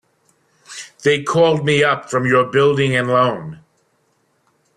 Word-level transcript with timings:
They 1.03 1.21
called 1.21 1.63
me 1.63 1.83
up 1.83 2.09
from 2.09 2.25
your 2.25 2.45
Building 2.49 2.95
and 2.95 3.07
Loan. 3.07 3.59